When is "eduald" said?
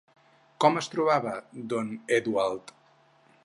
2.21-2.77